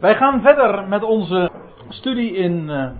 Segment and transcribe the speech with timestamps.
[0.00, 1.50] Wij gaan verder met onze
[1.88, 2.90] studie in uh,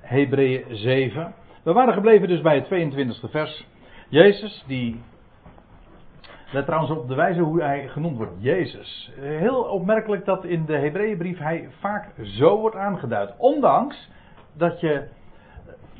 [0.00, 1.34] Hebreeën 7.
[1.62, 3.66] We waren gebleven dus bij het 22e vers.
[4.08, 5.00] Jezus, die.
[6.52, 8.32] Let trouwens op de wijze hoe hij genoemd wordt.
[8.38, 9.12] Jezus.
[9.20, 13.34] Heel opmerkelijk dat in de Hebreeënbrief hij vaak zo wordt aangeduid.
[13.36, 14.10] Ondanks
[14.52, 15.08] dat je.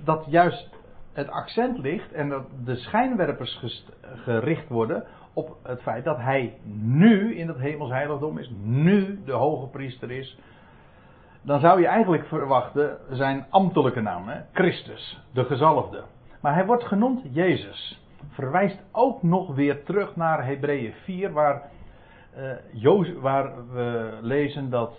[0.05, 0.71] Dat juist
[1.13, 3.61] het accent ligt en dat de schijnwerpers
[4.25, 5.05] gericht worden
[5.41, 10.39] op het feit dat hij nu in het hemelsheiligdom is, nu de hoge priester is.
[11.43, 14.41] Dan zou je eigenlijk verwachten zijn ambtelijke naam, hè?
[14.53, 16.03] Christus, de gezalfde.
[16.41, 18.03] Maar hij wordt genoemd Jezus.
[18.29, 21.63] Verwijst ook nog weer terug naar Hebreeën 4, waar,
[22.83, 24.99] uh, waar we lezen dat,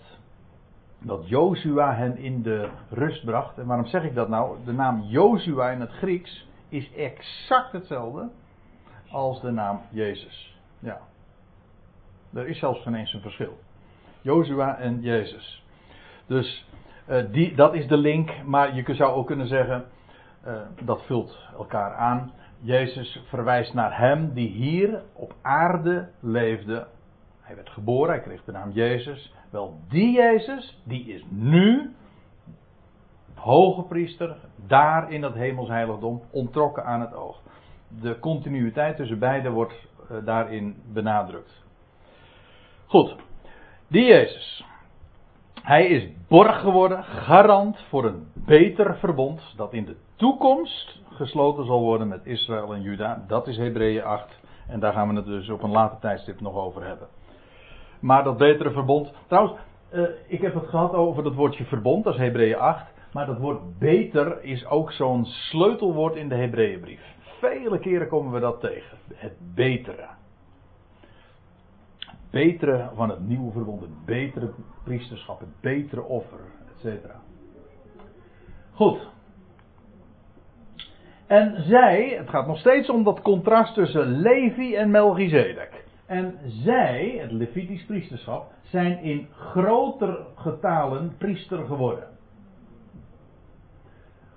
[0.99, 3.57] dat Jozua hen in de rust bracht.
[3.57, 4.57] En waarom zeg ik dat nou?
[4.65, 8.29] De naam Jozua in het Grieks is exact hetzelfde
[9.11, 10.57] als de naam Jezus.
[10.79, 10.99] Ja.
[12.33, 13.57] Er is zelfs geen eens een verschil.
[14.21, 15.65] Jozua en Jezus.
[16.25, 16.65] Dus
[17.09, 19.85] uh, die, dat is de link, maar je zou ook kunnen zeggen,
[20.47, 22.31] uh, dat vult elkaar aan.
[22.59, 26.87] Jezus verwijst naar hem die hier op aarde leefde.
[27.41, 29.33] Hij werd geboren, hij kreeg de naam Jezus.
[29.49, 31.95] Wel, die Jezus, die is nu
[33.35, 37.41] hoge priester, daar in dat hemelsheiligdom, ontrokken aan het oog
[38.01, 41.63] de continuïteit tussen beiden wordt uh, daarin benadrukt.
[42.85, 43.15] Goed,
[43.87, 44.65] die Jezus.
[45.61, 51.81] Hij is borg geworden, garant voor een beter verbond dat in de toekomst gesloten zal
[51.81, 53.23] worden met Israël en Juda.
[53.27, 56.55] Dat is Hebreeën 8 en daar gaan we het dus op een later tijdstip nog
[56.55, 57.07] over hebben.
[57.99, 59.59] Maar dat betere verbond, trouwens,
[59.93, 62.85] uh, ik heb het gehad over dat woordje verbond, dat is Hebreeën 8.
[63.13, 67.01] Maar dat woord beter is ook zo'n sleutelwoord in de Hebreeënbrief.
[67.41, 68.97] Vele keren komen we dat tegen.
[69.13, 70.07] Het betere.
[72.31, 73.81] Betere van het nieuwe verbond.
[73.81, 74.49] Het betere
[74.83, 75.39] priesterschap.
[75.39, 76.39] Het betere offer.
[76.83, 77.05] etc.
[78.71, 79.07] Goed.
[81.27, 85.83] En zij, het gaat nog steeds om dat contrast tussen Levi en Melchizedek.
[86.05, 92.07] En zij, het Levitisch priesterschap, zijn in groter getalen priester geworden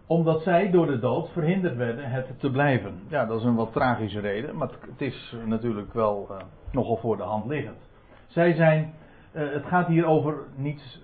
[0.06, 3.00] omdat zij door de dood verhinderd werden het te blijven.
[3.08, 6.36] Ja, dat is een wat tragische reden, maar het is natuurlijk wel uh,
[6.72, 7.88] nogal voor de hand liggend.
[8.26, 8.94] Zij zijn,
[9.32, 11.02] uh, het gaat hier over niet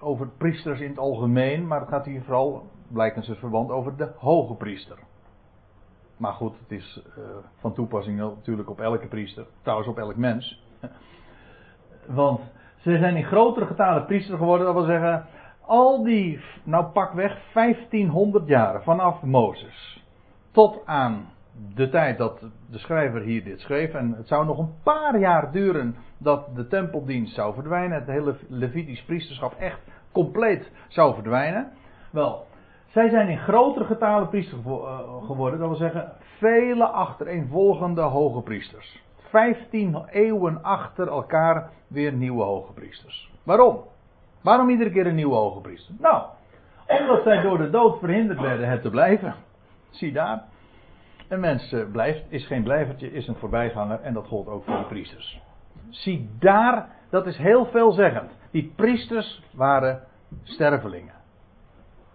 [0.00, 4.12] over priesters in het algemeen, maar het gaat hier vooral, blijkens het verband, over de
[4.16, 4.98] hoge priester.
[6.16, 7.24] Maar goed, het is uh,
[7.58, 10.62] van toepassing natuurlijk op elke priester, trouwens op elk mens.
[12.06, 12.40] Want
[12.76, 15.26] zij zijn in grotere getalen priester geworden, dat wil zeggen,
[15.70, 20.04] al die, nou pak weg, 1500 jaren vanaf Mozes
[20.50, 21.28] tot aan
[21.74, 23.94] de tijd dat de schrijver hier dit schreef.
[23.94, 27.98] En het zou nog een paar jaar duren dat de tempeldienst zou verdwijnen.
[27.98, 29.80] Het hele Levitisch priesterschap echt
[30.12, 31.72] compleet zou verdwijnen.
[32.12, 32.46] Wel,
[32.86, 35.58] zij zijn in grotere getalen priester eh, geworden.
[35.58, 39.02] Dat wil zeggen, vele achtereenvolgende hoge priesters.
[39.16, 43.32] 15 eeuwen achter elkaar weer nieuwe hoge priesters.
[43.42, 43.80] Waarom?
[44.40, 45.94] Waarom iedere keer een nieuwe hoge priester?
[45.98, 46.22] Nou,
[47.00, 49.34] omdat zij door de dood verhinderd werden het te blijven.
[49.90, 50.42] Zie daar.
[51.28, 54.78] Een mens eh, blijft, is geen blijvertje, is een voorbijganger en dat gold ook voor
[54.78, 55.40] de priesters.
[55.88, 58.30] Zie daar, dat is heel veelzeggend.
[58.50, 60.02] Die priesters waren
[60.42, 61.14] stervelingen.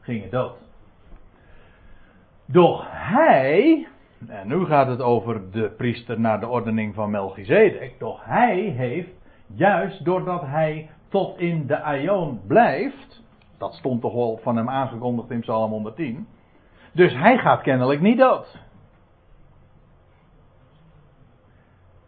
[0.02, 0.56] Gingen dood.
[2.46, 3.88] Doch hij,
[4.28, 9.10] en nu gaat het over de priester naar de ordening van Melchizedek, doch hij heeft,
[9.48, 13.24] juist doordat hij tot in de aion blijft.
[13.58, 16.28] Dat stond toch wel van hem aangekondigd in Psalm 110.
[16.92, 18.64] Dus hij gaat kennelijk niet dood.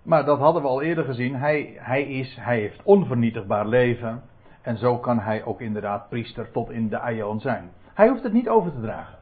[0.04, 1.36] Maar dat hadden we al eerder gezien.
[1.36, 4.24] Hij, hij, is, hij heeft onvernietigbaar leven.
[4.62, 7.72] En zo kan hij ook inderdaad priester tot in de aion zijn.
[7.94, 9.18] Hij hoeft het niet over te dragen.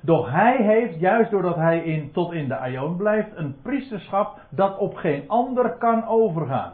[0.00, 4.78] Doch hij heeft, juist doordat hij in, tot in de aion blijft, een priesterschap dat
[4.78, 6.72] op geen ander kan overgaan.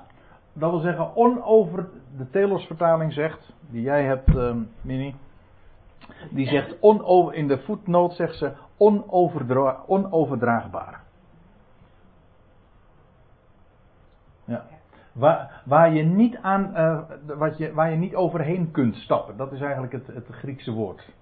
[0.54, 5.15] Dat wil zeggen, onover, de Telos-vertaling zegt, die jij hebt, uh, Mini.
[6.30, 11.03] Die zegt, onover, in de voetnoot zegt ze, onoverdra, onoverdraagbaar.
[14.45, 14.65] Ja.
[15.12, 17.01] Waar, waar, je niet aan, uh,
[17.39, 19.36] wat je, waar je niet overheen kunt stappen.
[19.36, 21.12] Dat is eigenlijk het, het Griekse woord.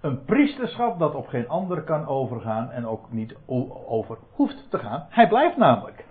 [0.00, 3.36] Een priesterschap dat op geen ander kan overgaan en ook niet
[3.86, 5.06] over hoeft te gaan.
[5.08, 6.04] Hij blijft namelijk.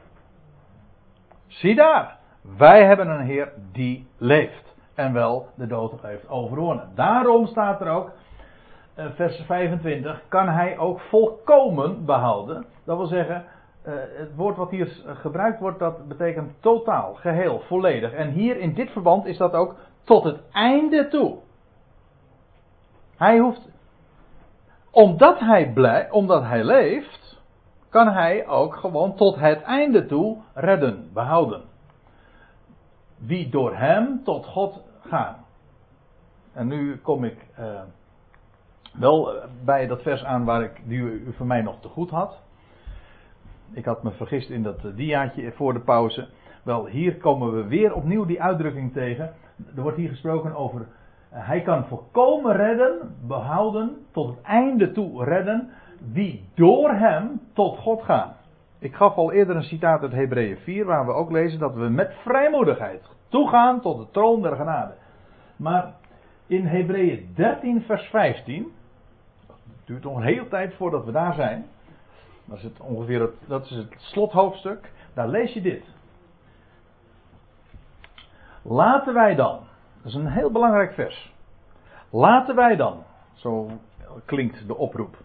[1.55, 2.17] Zie daar,
[2.57, 4.75] wij hebben een Heer die leeft.
[4.95, 6.89] En wel de dood heeft overwonnen.
[6.95, 8.11] Daarom staat er ook,
[8.93, 12.65] eh, vers 25, kan hij ook volkomen behouden.
[12.85, 13.45] Dat wil zeggen,
[13.81, 18.11] eh, het woord wat hier gebruikt wordt, dat betekent totaal, geheel, volledig.
[18.13, 21.37] En hier in dit verband is dat ook tot het einde toe.
[23.17, 23.69] Hij hoeft,
[24.91, 27.34] omdat hij, blij, omdat hij leeft,
[27.95, 31.61] kan hij ook gewoon tot het einde toe redden, behouden.
[33.17, 35.35] Wie door hem tot God gaan.
[36.53, 37.81] En nu kom ik uh,
[38.93, 39.33] wel
[39.63, 42.41] bij dat vers aan waar ik die u voor mij nog te goed had.
[43.71, 46.27] Ik had me vergist in dat diaatje voor de pauze.
[46.63, 49.33] Wel, hier komen we weer opnieuw die uitdrukking tegen.
[49.75, 50.79] Er wordt hier gesproken over.
[50.79, 50.85] Uh,
[51.31, 55.69] hij kan volkomen redden, behouden, tot het einde toe redden.
[56.11, 58.35] Wie door hem tot God gaan.
[58.79, 61.89] Ik gaf al eerder een citaat uit Hebreeën 4, waar we ook lezen dat we
[61.89, 64.93] met vrijmoedigheid toegaan tot de troon der genade.
[65.55, 65.93] Maar
[66.47, 68.71] in Hebreeën 13, vers 15.
[69.47, 71.65] Het duurt nog een hele tijd voordat we daar zijn.
[72.45, 74.91] Dat is, het ongeveer dat is het slothoofdstuk.
[75.13, 75.83] Daar lees je dit.
[78.61, 79.59] Laten wij dan.
[79.97, 81.33] Dat is een heel belangrijk vers.
[82.09, 83.03] Laten wij dan.
[83.33, 83.69] Zo
[84.25, 85.17] klinkt de oproep.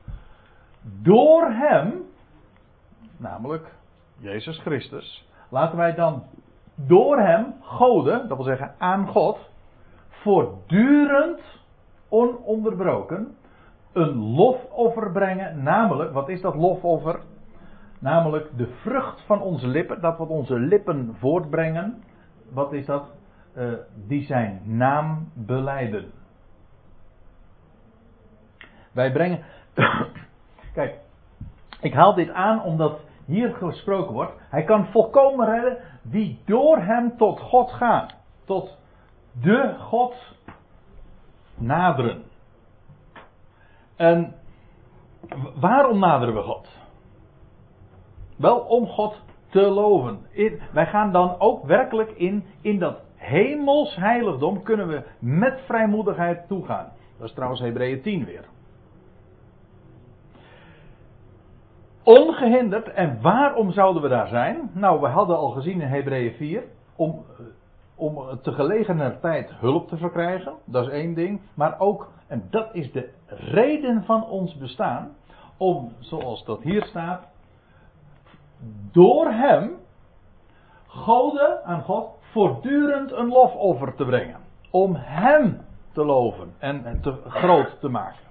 [0.83, 2.03] Door hem.
[3.17, 3.75] Namelijk
[4.19, 5.29] Jezus Christus.
[5.49, 6.23] Laten wij dan
[6.75, 9.51] door hem, goden, dat wil zeggen aan God,
[10.09, 11.41] voortdurend,
[12.09, 13.37] ononderbroken,
[13.93, 15.63] een lofoffer brengen.
[15.63, 17.21] Namelijk, wat is dat lofoffer?
[17.99, 22.03] Namelijk de vrucht van onze lippen, dat wat onze lippen voortbrengen.
[22.53, 23.11] Wat is dat?
[23.57, 23.73] Uh,
[24.07, 26.11] die zijn naam beleiden.
[28.93, 29.43] Wij brengen.
[30.73, 30.99] Kijk,
[31.81, 34.33] ik haal dit aan omdat hier gesproken wordt.
[34.51, 38.09] Hij kan volkomen redden wie door hem tot God gaan.
[38.45, 38.79] Tot
[39.33, 40.15] de God
[41.55, 42.23] naderen.
[43.97, 44.35] En
[45.61, 46.69] waarom naderen we God?
[48.37, 50.27] Wel om God te loven.
[50.31, 56.49] In, wij gaan dan ook werkelijk in, in dat hemels heiligdom kunnen we met vrijmoedigheid
[56.49, 56.93] toegaan.
[57.19, 58.45] Dat is trouwens Hebreeën 10 weer.
[62.19, 62.93] Ongehinderd.
[62.93, 64.71] En waarom zouden we daar zijn?
[64.73, 66.63] Nou, we hadden al gezien in Hebreeën 4.
[66.97, 67.25] Om,
[67.95, 70.53] om te tijd hulp te verkrijgen.
[70.65, 71.41] Dat is één ding.
[71.55, 75.17] Maar ook, en dat is de reden van ons bestaan.
[75.57, 77.23] Om, zoals dat hier staat.
[78.93, 79.71] Door hem.
[80.87, 82.09] Goden aan God.
[82.21, 84.37] Voortdurend een lofoffer te brengen.
[84.71, 85.61] Om hem
[85.93, 86.55] te loven.
[86.59, 88.30] En te groot te maken.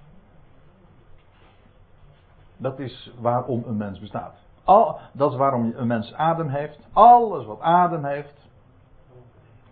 [2.59, 4.35] Dat is waarom een mens bestaat.
[4.63, 6.79] Al, dat is waarom een mens adem heeft.
[6.93, 8.47] Alles wat adem heeft.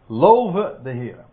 [0.06, 1.26] Loven de Heer.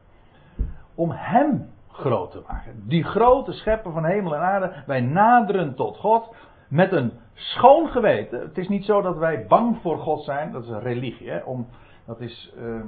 [0.95, 2.83] Om Hem groot te maken.
[2.89, 4.73] Die grote schepper van hemel en aarde.
[4.87, 6.35] Wij naderen tot God
[6.69, 8.41] met een schoon geweten.
[8.41, 10.53] Het is niet zo dat wij bang voor God zijn.
[10.53, 11.31] Dat is een religie.
[11.31, 11.39] Hè?
[11.39, 11.67] Om,
[12.07, 12.81] dat is uh,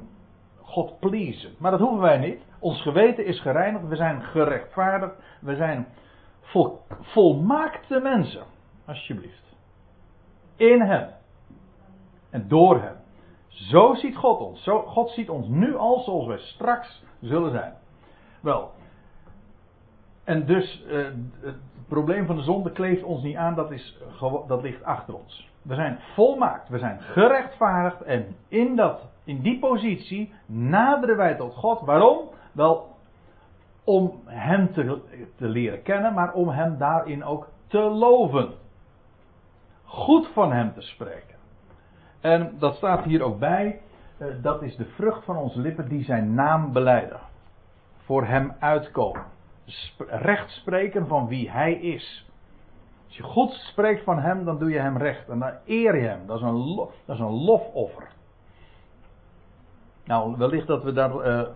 [0.61, 1.55] God pleasen.
[1.59, 2.41] Maar dat hoeven wij niet.
[2.59, 3.89] Ons geweten is gereinigd.
[3.89, 5.15] We zijn gerechtvaardigd.
[5.41, 5.87] We zijn
[6.41, 8.43] vol, volmaakte mensen.
[8.87, 9.57] Alsjeblieft.
[10.57, 11.09] In hem.
[12.31, 12.97] En door hem.
[13.49, 14.63] Zo ziet God ons.
[14.63, 17.75] Zo, God ziet ons nu al zoals wij straks zullen zijn.
[18.41, 18.71] Wel.
[20.25, 21.07] En dus uh,
[21.41, 21.57] het
[21.89, 23.99] probleem van de zonde kleeft ons niet aan, dat, is,
[24.47, 25.51] dat ligt achter ons.
[25.63, 31.55] We zijn volmaakt, we zijn gerechtvaardigd en in, dat, in die positie naderen wij tot
[31.55, 31.81] God.
[31.81, 32.19] Waarom?
[32.53, 32.95] Wel
[33.85, 35.01] om Hem te,
[35.37, 38.55] te leren kennen, maar om Hem daarin ook te loven
[39.87, 41.37] goed van hem te spreken.
[42.21, 43.81] En dat staat hier ook bij.
[44.19, 47.21] Eh, dat is de vrucht van onze lippen die zijn naam beleiden.
[47.97, 49.25] Voor hem uitkomen.
[50.07, 52.31] recht spreken van wie hij is.
[53.07, 55.29] Als je goed spreekt van hem, dan doe je hem recht.
[55.29, 56.27] En dan eer je hem.
[56.27, 58.09] Dat is een, dat is een lofoffer.
[60.05, 61.49] Nou, wellicht dat we daar uh,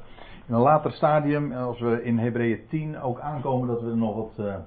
[0.46, 4.14] in een later stadium, als we in Hebreeën 10 ook aankomen, dat we er nog
[4.14, 4.62] wat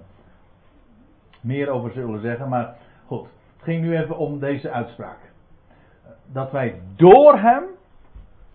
[1.42, 2.50] meer over zullen zeggen.
[2.50, 3.28] Maar goed,
[3.64, 5.32] ging nu even om deze uitspraak.
[6.26, 7.64] Dat wij door hem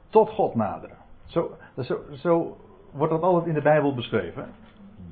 [0.08, 0.96] tot God naderen.
[1.26, 2.56] Zo, zo, zo
[2.92, 4.48] wordt dat altijd in de Bijbel beschreven.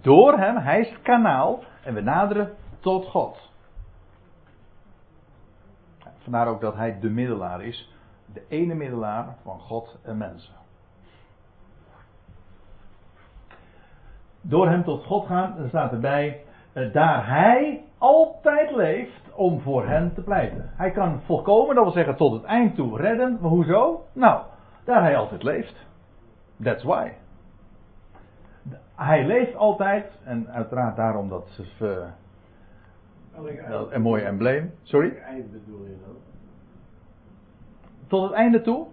[0.01, 3.51] Door hem, hij is het kanaal en we naderen tot God.
[6.19, 7.93] Vandaar ook dat hij de middelaar is.
[8.33, 10.55] De ene middelaar van God en mensen.
[14.41, 16.45] Door hem tot God gaan, er staat erbij,
[16.93, 20.71] daar hij altijd leeft om voor hen te pleiten.
[20.75, 23.39] Hij kan volkomen, dat wil zeggen tot het eind toe redden.
[23.41, 24.05] Maar hoezo?
[24.13, 24.43] Nou,
[24.85, 25.87] daar hij altijd leeft.
[26.63, 27.11] That's why.
[28.95, 31.65] Hij leeft altijd, en uiteraard daarom dat ze.
[33.69, 34.73] Uh, een mooi embleem.
[34.83, 35.17] Sorry?
[35.17, 36.17] eind bedoel je dan?
[38.07, 38.87] tot het einde toe?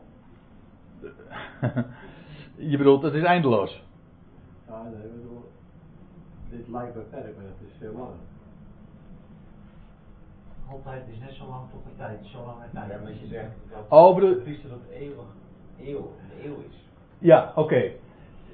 [2.72, 3.84] Je bedoelt, het is eindeloos.
[4.68, 5.12] Ja, nee,
[6.58, 8.16] dit lijkt beperkt, maar het is veel langer.
[10.70, 12.92] Altijd is net zo lang tot de tijd, zo lang Nou, tijd.
[12.92, 15.26] ja, maar als je zegt dat Oh, bedoel- de priester tot eeuwig,
[15.80, 16.88] eeuw, de eeuw is.
[17.18, 17.92] Ja, oké.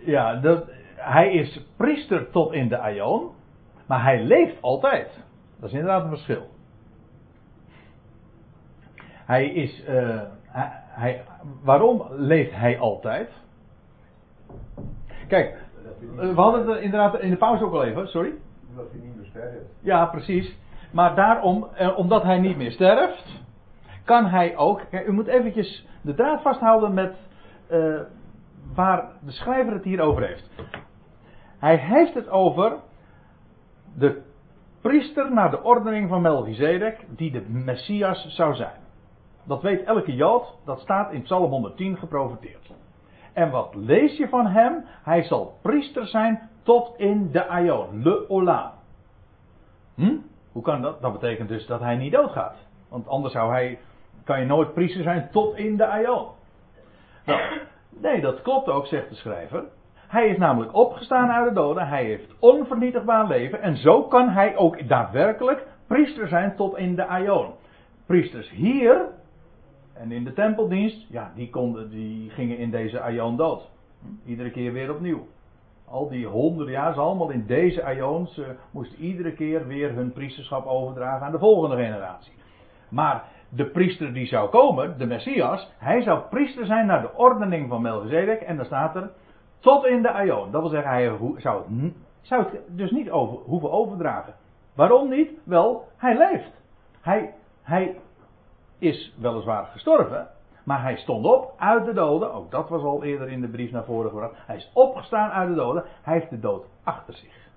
[0.05, 3.29] Ja, dat, hij is priester tot in de aion,
[3.85, 5.09] maar hij leeft altijd.
[5.59, 6.49] Dat is inderdaad een verschil.
[9.25, 11.23] Hij is, eh, hij, hij-
[11.63, 13.31] waarom leeft hij altijd?
[15.27, 15.63] Kijk,
[16.15, 18.33] we hadden het er inderdaad in de pauze ook al even, sorry.
[18.69, 19.55] Omdat hij niet meer sterft.
[19.81, 20.57] Ja, precies.
[20.91, 23.43] Maar daarom, eh, omdat hij niet meer sterft,
[24.05, 24.81] kan hij ook.
[24.89, 27.15] Kijk, u moet eventjes de draad vasthouden met
[27.67, 27.99] eh,
[28.75, 30.49] waar de schrijver het hier over heeft.
[31.59, 32.77] Hij heeft het over
[33.97, 34.21] de
[34.81, 38.79] priester naar de ordening van Melchizedek, die de Messias zou zijn.
[39.43, 42.71] Dat weet elke Jood, dat staat in Psalm 110 geprofeteerd.
[43.33, 44.85] En wat lees je van hem?
[45.03, 48.71] Hij zal priester zijn tot in de Aion, le Olam.
[49.95, 50.17] Hm?
[50.51, 51.01] Hoe kan dat?
[51.01, 52.55] Dat betekent dus dat hij niet doodgaat.
[52.89, 53.79] Want anders zou hij,
[54.23, 56.27] kan je nooit priester zijn tot in de Aion.
[57.25, 57.41] Nou,
[57.89, 59.63] nee, dat klopt ook, zegt de schrijver.
[60.07, 61.87] Hij is namelijk opgestaan uit de doden.
[61.87, 63.61] Hij heeft onvernietigbaar leven.
[63.61, 67.53] En zo kan hij ook daadwerkelijk priester zijn tot in de Aion.
[68.05, 69.05] Priesters hier
[69.99, 73.69] en in de tempeldienst, ja, die, konden, die gingen in deze Aion dood.
[74.25, 75.27] Iedere keer weer opnieuw.
[75.85, 80.65] Al die honderden jaar, allemaal in deze Aion, ze moesten iedere keer weer hun priesterschap
[80.65, 82.33] overdragen aan de volgende generatie.
[82.89, 87.69] Maar de priester die zou komen, de Messias, hij zou priester zijn naar de ordening
[87.69, 88.41] van Melchizedek.
[88.41, 89.11] En dan staat er,
[89.59, 90.51] tot in de Aion.
[90.51, 94.33] Dat wil zeggen, hij zou het, zou dus niet over, hoeven overdragen.
[94.75, 95.31] Waarom niet?
[95.43, 96.51] Wel, hij leeft.
[97.01, 97.95] Hij, hij
[98.79, 100.27] is weliswaar gestorven,
[100.63, 102.33] maar hij stond op uit de doden.
[102.33, 104.33] Ook dat was al eerder in de brief naar voren gebracht.
[104.45, 105.83] Hij is opgestaan uit de doden.
[106.01, 107.47] Hij heeft de dood achter zich.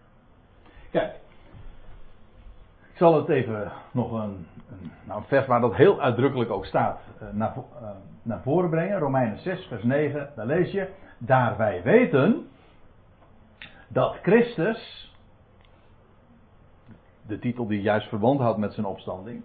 [0.90, 1.14] Kijk,
[2.90, 6.64] ik zal het even nog een, een, nou een vers waar dat heel uitdrukkelijk ook
[6.64, 7.88] staat eh, naar, eh,
[8.22, 8.98] naar voren brengen.
[8.98, 10.32] Romeinen 6, vers 9.
[10.36, 10.88] Daar lees je.
[11.18, 12.48] Daar wij weten
[13.88, 15.12] dat Christus,
[17.26, 19.42] de titel die juist verband houdt met zijn opstanding,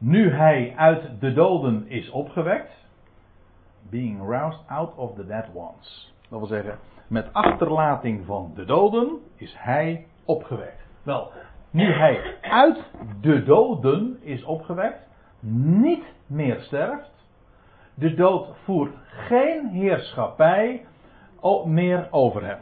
[0.00, 2.72] nu hij uit de doden is opgewekt,
[3.90, 6.14] being roused out of the dead ones.
[6.28, 6.78] Dat wil zeggen,
[7.08, 10.86] met achterlating van de doden is hij opgewekt.
[11.02, 11.32] Wel,
[11.70, 12.84] nu hij uit
[13.20, 15.08] de doden is opgewekt,
[15.40, 17.26] niet meer sterft,
[17.94, 20.86] de dood voert geen heerschappij
[21.64, 22.58] meer over hem.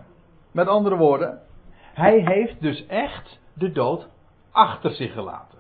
[0.53, 1.41] Met andere woorden,
[1.95, 4.09] hij heeft dus echt de dood
[4.51, 5.58] achter zich gelaten.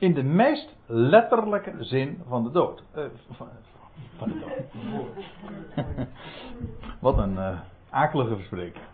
[0.00, 2.82] In de meest letterlijke zin van de dood.
[2.92, 3.04] Eh,
[4.16, 5.86] van, de dood.
[7.00, 7.58] Wat een eh,
[7.90, 8.84] akelige verspreking.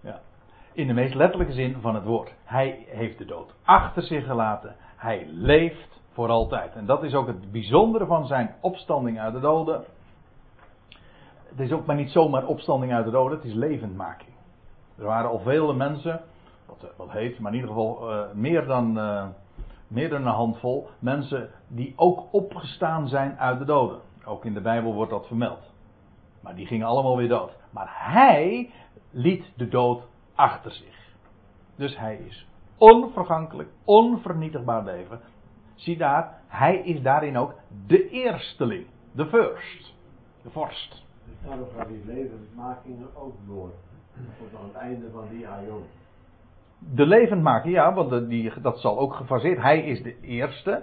[0.00, 0.20] Ja.
[0.72, 2.34] In de meest letterlijke zin van het woord.
[2.44, 4.76] Hij heeft de dood achter zich gelaten.
[4.96, 6.74] Hij leeft voor altijd.
[6.74, 9.84] En dat is ook het bijzondere van zijn opstanding uit de doden.
[11.44, 14.30] Het is ook maar niet zomaar opstanding uit de doden, het is levendmaking.
[14.98, 16.20] Er waren al vele mensen,
[16.66, 19.26] wat, wat heet, maar in ieder geval eh, meer, dan, eh,
[19.92, 24.00] meer dan een handvol, mensen die ook opgestaan zijn uit de doden.
[24.24, 25.72] Ook in de Bijbel wordt dat vermeld.
[26.40, 27.56] Maar die gingen allemaal weer dood.
[27.70, 28.70] Maar hij
[29.10, 30.02] liet de dood
[30.34, 31.14] achter zich.
[31.76, 32.46] Dus hij is
[32.76, 35.20] onvergankelijk, onvernietigbaar leven.
[35.74, 37.54] Zie daar, hij is daarin ook
[37.86, 39.94] de eersteling, de first,
[40.42, 41.04] de vorst.
[41.24, 43.70] Dus daarom die levensmaking er ook door.
[44.38, 45.84] Tot aan het einde van die aion.
[46.90, 49.62] De levendmaking, ja, want die, dat zal ook gefaseerd.
[49.62, 50.82] Hij is de eerste.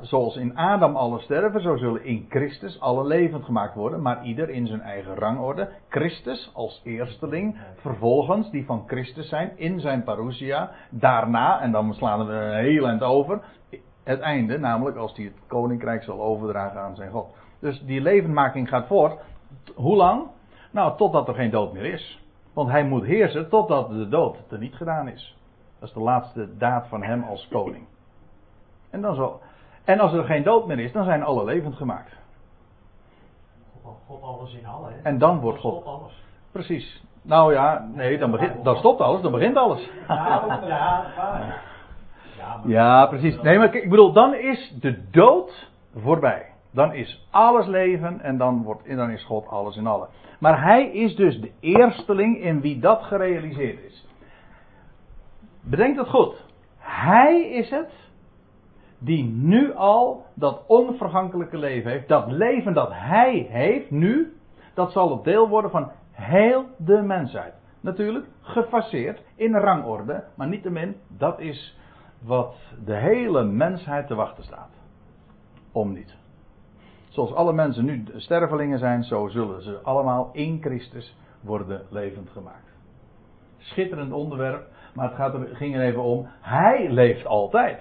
[0.00, 4.02] Zoals in Adam alle sterven, zo zullen in Christus alle levend gemaakt worden.
[4.02, 5.68] Maar ieder in zijn eigen rangorde.
[5.88, 7.56] Christus als eersteling.
[7.76, 10.70] Vervolgens die van Christus zijn in zijn parousia.
[10.90, 13.40] Daarna, en dan slaan we een heel eind over.
[14.04, 17.36] Het einde, namelijk als hij het koninkrijk zal overdragen aan zijn God.
[17.60, 19.20] Dus die levendmaking gaat voort.
[19.74, 20.26] Hoe lang?
[20.70, 22.26] Nou, totdat er geen dood meer is.
[22.58, 25.36] Want hij moet heersen totdat de dood er niet gedaan is.
[25.78, 27.84] Dat is de laatste daad van hem als koning.
[28.90, 29.40] En, dan zal,
[29.84, 32.16] en als er geen dood meer is, dan zijn alle levend gemaakt.
[33.82, 35.02] God, alles in alle, hè?
[35.02, 36.22] En dan wordt God alles.
[36.52, 37.02] Precies.
[37.22, 39.90] Nou ja, nee, dan, begint, dan stopt alles, dan begint alles.
[40.08, 41.04] Ja, ja.
[42.36, 43.40] Ja, maar Ja, precies.
[43.40, 46.47] Nee, maar ik bedoel, dan is de dood voorbij.
[46.70, 50.08] Dan is alles leven en dan, wordt, dan is God alles in alle.
[50.40, 54.06] Maar hij is dus de eersteling in wie dat gerealiseerd is.
[55.60, 56.44] Bedenk dat goed.
[56.78, 57.90] Hij is het
[58.98, 64.36] die nu al dat onvergankelijke leven heeft, dat leven dat hij heeft nu,
[64.74, 67.54] dat zal het deel worden van heel de mensheid.
[67.80, 71.78] Natuurlijk gefaseerd in rangorde, maar niettemin, dat is
[72.22, 74.70] wat de hele mensheid te wachten staat.
[75.72, 76.17] Om niet.
[77.08, 82.76] Zoals alle mensen nu stervelingen zijn, zo zullen ze allemaal in Christus worden levend gemaakt.
[83.58, 86.26] Schitterend onderwerp, maar het gaat ging er even om.
[86.40, 87.80] Hij leeft altijd.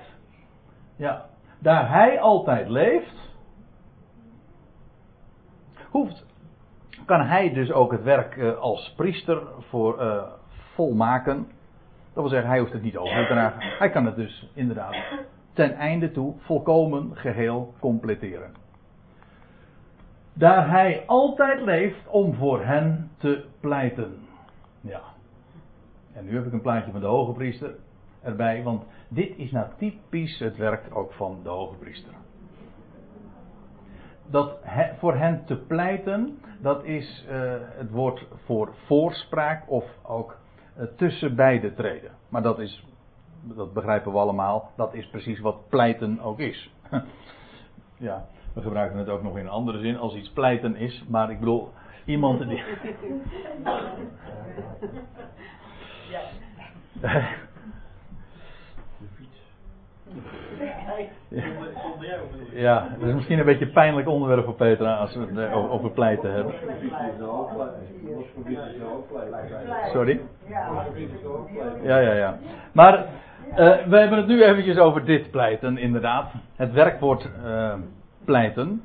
[0.95, 1.25] Ja,
[1.59, 3.35] daar hij altijd leeft,
[5.89, 6.25] hoeft,
[7.05, 10.23] kan hij dus ook het werk eh, als priester voor, uh,
[10.73, 11.47] volmaken.
[12.13, 13.77] Dat wil zeggen, hij hoeft het niet over te dragen.
[13.77, 14.95] Hij kan het dus inderdaad
[15.53, 18.51] ten einde toe volkomen geheel completeren.
[20.37, 24.17] Daar hij altijd leeft om voor hen te pleiten.
[24.81, 25.01] Ja.
[26.13, 27.75] En nu heb ik een plaatje van de hoge priester
[28.21, 32.13] erbij, want dit is nou typisch het werk ook van de hoge priester.
[34.29, 34.59] Dat
[34.97, 40.37] voor hen te pleiten, dat is uh, het woord voor voorspraak of ook
[40.77, 42.11] uh, tussen beide treden.
[42.29, 42.85] Maar dat is,
[43.43, 46.73] dat begrijpen we allemaal, dat is precies wat pleiten ook is.
[47.97, 48.25] ja,
[48.57, 51.39] we gebruiken het ook nog in een andere zin als iets pleiten is, maar ik
[51.39, 51.71] bedoel,
[52.05, 52.63] iemand die.
[56.09, 56.21] Ja.
[62.53, 65.73] Ja, dat is misschien een beetje een pijnlijk onderwerp voor Petra als we het eh,
[65.73, 66.53] over pleiten hebben.
[69.91, 70.21] Sorry?
[71.83, 72.37] Ja, ja, ja.
[72.71, 73.05] Maar
[73.49, 76.31] uh, we hebben het nu eventjes over dit pleiten, inderdaad.
[76.55, 77.73] Het werkwoord uh,
[78.27, 78.83] pleiten.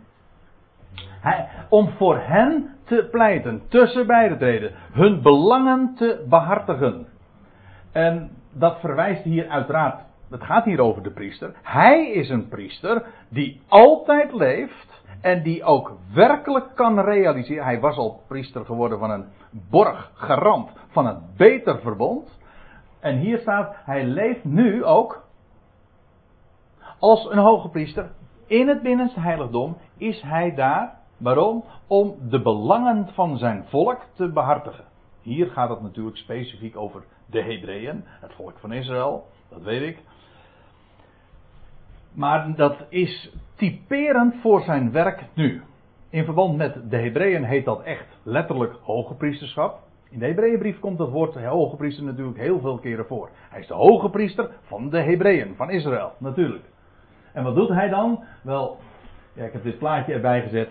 [1.21, 7.07] Hij, om voor hen te pleiten, tussen beide treden, hun belangen te behartigen.
[7.93, 10.01] En dat verwijst hier uiteraard
[10.33, 11.55] het gaat hier over de priester.
[11.63, 17.65] Hij is een priester die altijd leeft en die ook werkelijk kan realiseren.
[17.65, 22.41] Hij was al priester geworden van een borg, garant van een beter verbond.
[23.01, 25.25] En hier staat, hij leeft nu ook
[26.99, 28.11] als een hoge priester.
[28.53, 30.99] In het binnenste heiligdom is hij daar.
[31.17, 31.65] Waarom?
[31.87, 34.85] Om de belangen van zijn volk te behartigen.
[35.23, 39.99] Hier gaat het natuurlijk specifiek over de Hebreeën, het volk van Israël, dat weet ik.
[42.13, 45.63] Maar dat is typerend voor zijn werk nu.
[46.11, 49.81] In verband met de Hebreeën heet dat echt letterlijk hoge priesterschap.
[50.11, 53.31] In de Hebreeënbrief komt dat woord hoge priester natuurlijk heel veel keren voor.
[53.51, 56.72] Hij is de hoge priester van de Hebreeën, van Israël, natuurlijk.
[57.33, 58.25] En wat doet hij dan?
[58.43, 58.79] Wel,
[59.33, 60.71] ja, ik heb dit plaatje erbij gezet.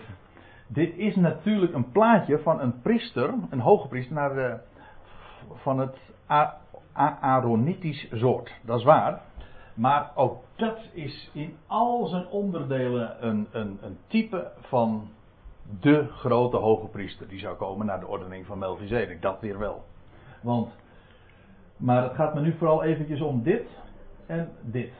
[0.66, 4.58] Dit is natuurlijk een plaatje van een priester, een hoge priester, naar de,
[5.52, 5.96] van het
[6.92, 8.60] Aaronitisch soort.
[8.64, 9.20] Dat is waar.
[9.74, 15.08] Maar ook dat is in al zijn onderdelen een, een, een type van
[15.80, 19.22] de grote hoge priester die zou komen naar de ordening van Melchizedek.
[19.22, 19.84] Dat weer wel.
[20.40, 20.72] Want,
[21.76, 23.68] maar het gaat me nu vooral eventjes om dit
[24.26, 24.92] en dit.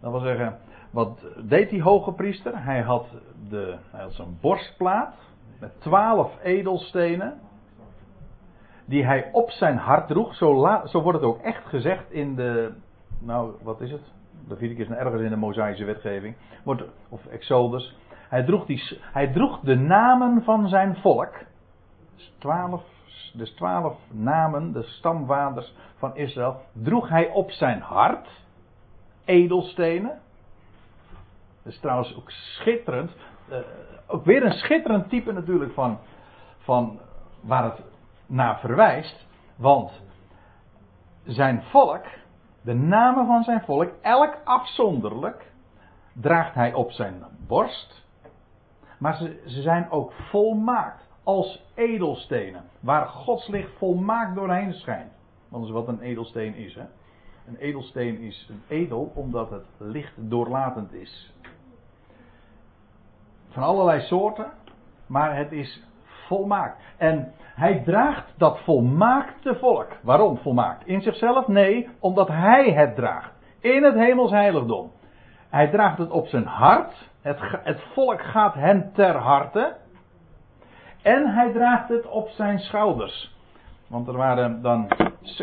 [0.00, 0.58] Dat wil zeggen,
[0.90, 2.64] wat deed die hoge priester?
[2.64, 3.06] Hij had,
[3.48, 5.14] de, hij had zijn borstplaat
[5.60, 7.40] met twaalf edelstenen.
[8.84, 10.34] Die hij op zijn hart droeg.
[10.34, 12.72] Zo, zo wordt het ook echt gezegd in de,
[13.18, 14.12] nou, wat is het?
[14.48, 16.36] Leviticus is ergens in de Mosaïsche wetgeving.
[16.64, 17.96] Wordt, of Exodus.
[18.28, 21.34] Hij droeg, die, hij droeg de namen van zijn volk.
[22.38, 22.82] Twaalf,
[23.32, 26.60] dus twaalf namen, de stamvaders van Israël.
[26.72, 28.28] Droeg hij op zijn hart.
[29.30, 30.20] Edelstenen.
[31.62, 33.10] Dat is trouwens ook schitterend.
[33.50, 33.56] Uh,
[34.06, 35.98] ook weer een schitterend type natuurlijk van,
[36.58, 37.00] van
[37.40, 37.82] waar het
[38.26, 39.26] naar verwijst.
[39.56, 40.02] Want
[41.24, 42.04] zijn volk
[42.62, 45.52] de namen van zijn volk, elk afzonderlijk,
[46.12, 48.04] draagt hij op zijn borst.
[48.98, 55.12] Maar ze, ze zijn ook volmaakt als edelstenen, waar Gods licht volmaakt doorheen schijnt.
[55.48, 56.74] Dat is wat een edelsteen is.
[56.74, 56.84] Hè?
[57.46, 61.34] Een edelsteen is een edel omdat het licht doorlatend is.
[63.48, 64.50] Van allerlei soorten,
[65.06, 66.82] maar het is volmaakt.
[66.96, 69.88] En hij draagt dat volmaakte volk.
[70.02, 70.86] Waarom volmaakt?
[70.86, 71.48] In zichzelf?
[71.48, 73.32] Nee, omdat hij het draagt.
[73.60, 74.92] In het hemels heiligdom.
[75.48, 77.10] Hij draagt het op zijn hart.
[77.22, 79.76] Het, het volk gaat hem ter harte.
[81.02, 83.38] En hij draagt het op zijn schouders.
[83.90, 84.88] Want er waren dan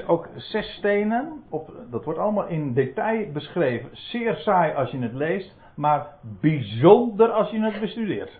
[0.07, 1.43] ook zes stenen.
[1.49, 3.89] Op, dat wordt allemaal in detail beschreven.
[3.91, 5.55] Zeer saai als je het leest.
[5.75, 8.39] Maar bijzonder als je het bestudeert.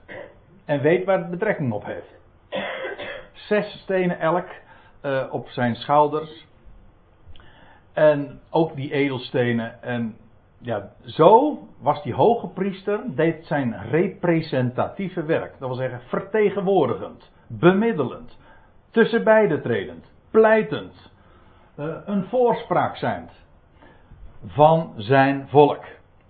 [0.66, 2.18] En weet waar het betrekking op heeft
[3.48, 4.48] zes stenen elk
[5.02, 6.46] uh, op zijn schouders.
[7.94, 9.82] En ook die edelstenen.
[9.82, 10.16] En
[10.60, 15.56] ja, zo was die hoge priester, deed zijn representatieve werk.
[15.60, 18.38] Dat wil zeggen vertegenwoordigend, bemiddelend,
[18.92, 21.12] tussen beiden tredend, pleitend,
[21.80, 23.32] uh, een voorspraak zijnd
[24.46, 25.84] van zijn volk.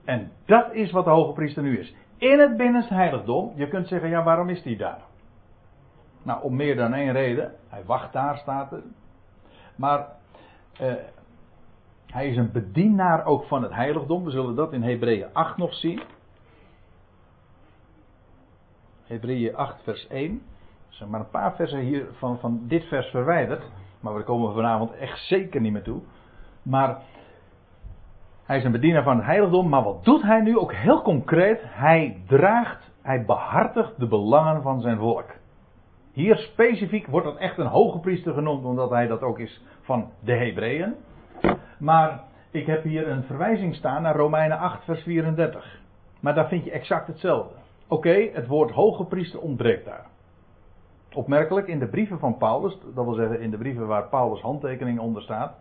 [0.06, 1.96] En dat is wat de hoge priester nu is.
[2.18, 5.02] In het binnenste heiligdom, je kunt zeggen, ja waarom is hij daar?
[6.24, 7.54] Nou, om meer dan één reden.
[7.68, 8.84] Hij wacht daar, staat er.
[9.76, 10.08] Maar
[10.82, 10.94] uh,
[12.06, 14.24] hij is een bedienaar ook van het heiligdom.
[14.24, 16.02] We zullen dat in Hebreeën 8 nog zien.
[19.04, 20.42] Hebreeën 8 vers 1.
[21.06, 23.64] Maar een paar versen hier van, van dit vers verwijderd.
[24.00, 26.02] Maar we komen vanavond echt zeker niet meer toe.
[26.62, 26.98] Maar
[28.44, 29.70] hij is een bedienaar van het heiligdom.
[29.70, 31.60] Maar wat doet hij nu ook heel concreet?
[31.64, 35.26] Hij draagt, hij behartigt de belangen van zijn volk.
[36.12, 40.12] Hier specifiek wordt dat echt een hoge priester genoemd, omdat hij dat ook is van
[40.20, 40.96] de Hebreeën.
[41.80, 45.80] Maar ik heb hier een verwijzing staan naar Romeinen 8, vers 34.
[46.20, 47.56] Maar daar vind je exact hetzelfde.
[47.88, 50.06] Oké, het woord hoge priester ontbreekt daar.
[51.14, 55.00] Opmerkelijk, in de brieven van Paulus, dat wil zeggen in de brieven waar Paulus handtekening
[55.00, 55.56] onder staat,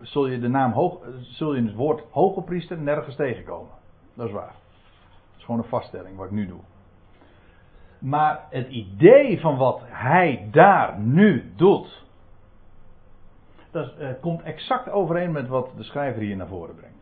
[0.00, 3.72] zul je, de naam hoog, zul je het woord hoge priester nergens tegenkomen.
[4.14, 4.52] Dat is waar.
[4.52, 6.60] Dat is gewoon een vaststelling wat ik nu doe.
[7.98, 12.06] Maar het idee van wat hij daar nu doet,
[13.70, 16.96] dat uh, komt exact overeen met wat de schrijver hier naar voren brengt.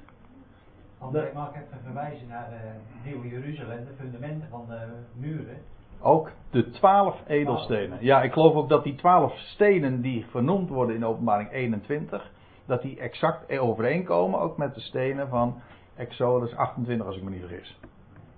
[0.99, 2.59] André, mag even verwijzen naar uh,
[3.05, 5.59] Nieuw Jeruzalem, de fundamenten van de muren.
[6.01, 7.99] Ook de twaalf edelstenen.
[8.01, 12.31] Ja, ik geloof ook dat die twaalf stenen die vernoemd worden in openbaring 21,
[12.67, 15.61] dat die exact overeenkomen ook met de stenen van
[15.97, 17.81] Exodus 28, als ik me niet vergis.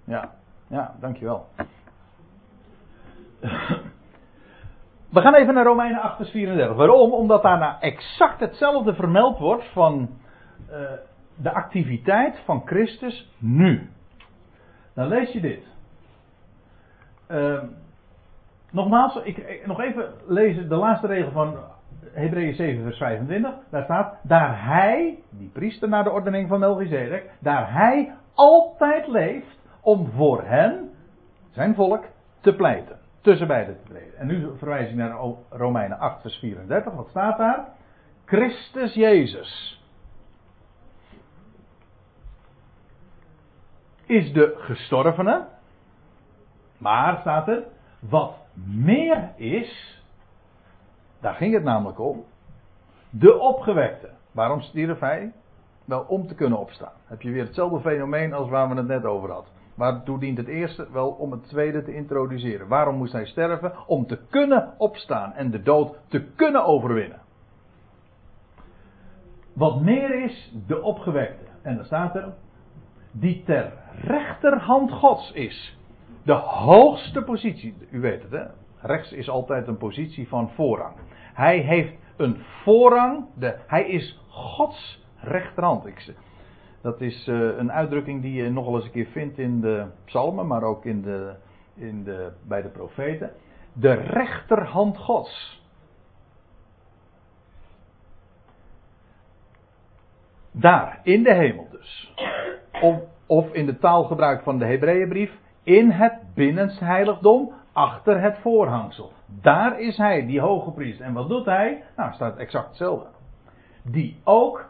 [0.04, 0.34] Ja,
[0.66, 1.46] ja, dankjewel.
[5.08, 6.76] We gaan even naar Romeinen 8, vers 34.
[6.76, 7.12] Waarom?
[7.12, 10.08] Omdat daarna exact hetzelfde vermeld wordt van
[10.70, 10.76] uh,
[11.34, 13.90] de activiteit van Christus nu.
[14.94, 15.66] Dan lees je dit.
[17.30, 17.62] Uh,
[18.70, 21.56] nogmaals, ik, nog even lezen de laatste regel van
[22.12, 23.54] Hebreeën 7, vers 25.
[23.70, 29.58] Daar staat: Daar hij, die priester naar de ordening van Melchizedek, daar hij altijd leeft
[29.80, 30.90] om voor hen,
[31.50, 32.04] zijn volk,
[32.40, 34.16] te pleiten tussen beiden te treden.
[34.18, 35.16] En nu verwijs ik naar
[35.50, 36.92] Romeinen 8, vers 34.
[36.92, 37.68] Wat staat daar?
[38.24, 39.82] Christus Jezus
[44.06, 45.46] is de gestorvene.
[46.78, 47.64] Maar staat er,
[47.98, 50.02] wat meer is,
[51.20, 52.24] daar ging het namelijk om,
[53.10, 54.10] de opgewekte.
[54.32, 55.32] Waarom stierf hij?
[55.84, 56.92] Wel om te kunnen opstaan.
[57.04, 59.52] Heb je weer hetzelfde fenomeen als waar we het net over hadden.
[59.74, 60.86] Waartoe dient het eerste?
[60.92, 62.68] Wel om het tweede te introduceren.
[62.68, 63.72] Waarom moest hij sterven?
[63.86, 67.20] Om te kunnen opstaan en de dood te kunnen overwinnen.
[69.52, 71.44] Wat meer is, de opgewekte.
[71.62, 72.34] En dan staat er,
[73.10, 75.77] die ter rechterhand Gods is.
[76.28, 77.76] De hoogste positie.
[77.90, 78.44] U weet het hè.
[78.80, 80.96] Rechts is altijd een positie van voorrang.
[81.34, 83.24] Hij heeft een voorrang.
[83.34, 86.12] De, hij is Gods rechterhand.
[86.82, 90.46] Dat is uh, een uitdrukking die je nogal eens een keer vindt in de psalmen,
[90.46, 91.34] maar ook in de,
[91.74, 93.30] in de, bij de profeten.
[93.72, 95.62] De rechterhand Gods.
[100.50, 102.14] Daar, in de hemel dus.
[102.80, 109.12] Of, of in de taalgebruik van de Hebreeënbrief, in het binnenste heiligdom, achter het voorhangsel.
[109.26, 111.04] Daar is hij, die hoge priester.
[111.06, 111.84] En wat doet hij?
[111.96, 113.06] Nou, staat exact hetzelfde.
[113.82, 114.68] Die ook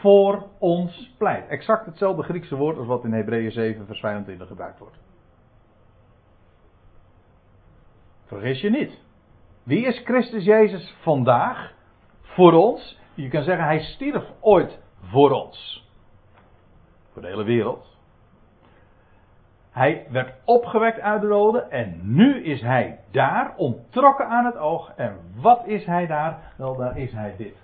[0.00, 1.48] voor ons pleit.
[1.48, 4.96] Exact hetzelfde Griekse woord als wat in Hebreeën 7 vers 25 gebruikt wordt.
[8.24, 9.04] Vergis je niet.
[9.62, 11.72] Wie is Christus Jezus vandaag?
[12.20, 12.98] Voor ons.
[13.14, 15.88] Je kan zeggen, hij stierf ooit voor ons.
[17.12, 17.95] Voor de hele wereld.
[19.76, 24.92] Hij werd opgewekt uit de doden en nu is hij daar, ontrokken aan het oog.
[24.94, 26.38] En wat is hij daar?
[26.56, 27.56] Wel, daar is hij dit.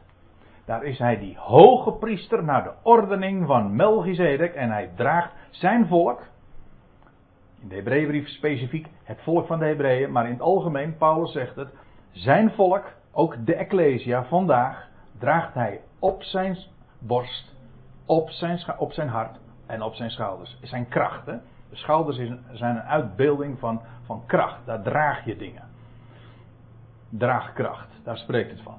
[0.65, 5.87] Daar is hij die hoge priester naar de ordening van Melchizedek en hij draagt zijn
[5.87, 6.21] volk.
[7.61, 11.57] In de Hebreeënbrief specifiek het volk van de Hebreeën, maar in het algemeen, Paulus zegt
[11.57, 11.69] het,
[12.11, 16.57] zijn volk, ook de Ecclesia vandaag, draagt hij op zijn
[16.99, 17.55] borst,
[18.07, 20.59] op zijn, op zijn hart en op zijn schouders.
[20.63, 21.43] Zijn krachten.
[21.73, 22.17] De schouders
[22.53, 24.67] zijn een uitbeelding van, van kracht.
[24.67, 25.69] Daar draag je dingen.
[27.09, 28.79] Draagkracht, daar spreekt het van.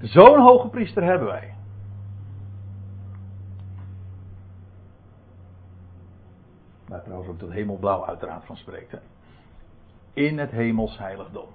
[0.00, 1.54] Zo'n hoge priester hebben wij.
[6.88, 8.96] Waar trouwens ook dat hemelblauw uiteraard van spreekt.
[10.12, 11.48] In het hemels heiligdom.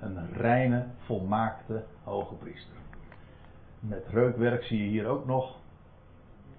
[0.00, 2.76] Een reine, volmaakte hoge priester.
[3.80, 5.62] Met reukwerk zie je hier ook nog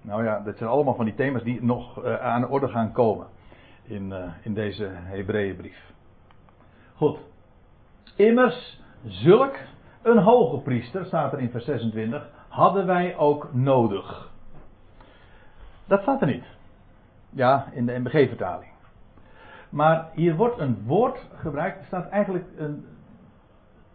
[0.06, 2.92] Nou ja, dat zijn allemaal van die thema's die nog eh, aan de orde gaan
[2.92, 3.26] komen
[3.82, 5.92] in, eh, in deze Hebreeënbrief.
[6.94, 7.18] Goed.
[8.16, 9.54] Immers, zulk
[10.02, 14.30] een hoge priester, staat er in vers 26, hadden wij ook nodig.
[15.86, 16.44] Dat staat er niet.
[17.30, 18.70] Ja, in de MBG-vertaling.
[19.70, 22.86] Maar hier wordt een woord gebruikt, er staat eigenlijk een,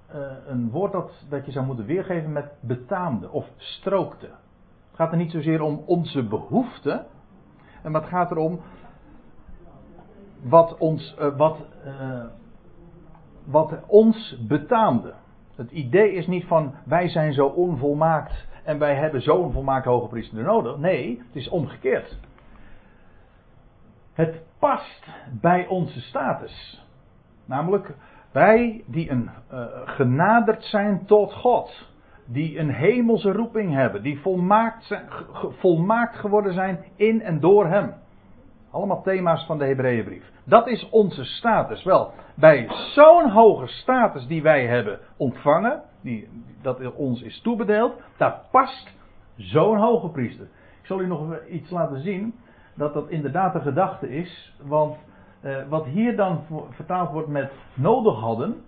[0.07, 4.29] eh, een woord dat, dat je zou moeten weergeven met betaamde of strookte.
[4.91, 7.05] Het gaat er niet zozeer om onze behoeften,
[7.83, 8.59] maar het gaat erom
[10.43, 12.23] wat ons, uh, wat, uh,
[13.45, 15.13] wat ons betaamde.
[15.55, 20.07] Het idee is niet van wij zijn zo onvolmaakt en wij hebben zo'n volmaakt hoge
[20.07, 20.77] priester nodig.
[20.77, 22.17] Nee, het is omgekeerd.
[24.13, 25.07] Het past
[25.41, 26.85] bij onze status.
[27.45, 27.95] Namelijk
[28.31, 31.89] wij die een, uh, genaderd zijn tot God.
[32.25, 34.01] Die een hemelse roeping hebben.
[34.03, 35.05] Die volmaakt, zijn,
[35.59, 37.93] volmaakt geworden zijn in en door Hem.
[38.71, 40.31] Allemaal thema's van de Hebreeënbrief.
[40.43, 41.83] Dat is onze status.
[41.83, 46.29] Wel, bij zo'n hoge status die wij hebben ontvangen, die,
[46.61, 48.95] dat ons is toebedeeld, daar past
[49.35, 50.47] zo'n hoge priester.
[50.81, 52.33] Ik zal u nog iets laten zien
[52.75, 54.97] dat dat inderdaad de gedachte is, want
[55.41, 58.63] uh, wat hier dan vertaald wordt met nodig hadden.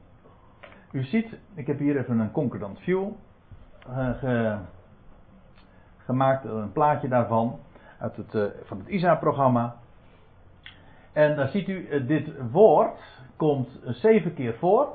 [0.91, 3.07] U ziet, ik heb hier even een concordant view
[3.89, 4.57] ge,
[5.97, 7.59] gemaakt, een plaatje daarvan
[7.99, 9.75] uit het, uh, van het ISA-programma.
[11.13, 12.99] En daar ziet u, dit woord
[13.35, 14.87] komt zeven keer voor.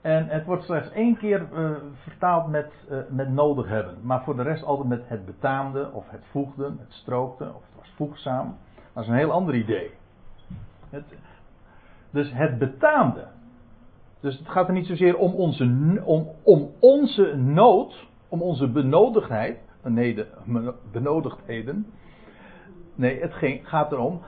[0.00, 1.46] En het wordt slechts één keer
[1.94, 2.72] vertaald met,
[3.08, 3.98] met nodig hebben.
[4.02, 7.76] Maar voor de rest altijd met het betaamde, of het voegde, het strookte, of het
[7.76, 8.56] was voegzaam.
[8.92, 9.90] Dat is een heel ander idee.
[10.90, 11.04] Het,
[12.10, 13.26] dus het betaamde.
[14.20, 15.64] Dus het gaat er niet zozeer om onze,
[16.04, 21.86] om, om onze nood, om onze benodigdheid, nee, de benodigdheden.
[22.94, 24.22] Nee, het ging, gaat erom,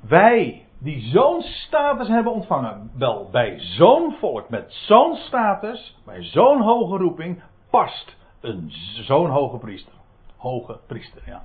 [0.00, 6.60] wij die zo'n status hebben ontvangen, wel bij zo'n volk met zo'n status, bij zo'n
[6.60, 8.70] hoge roeping, past een
[9.06, 9.92] zo'n hoge priester.
[10.36, 11.42] Hoge priester, ja.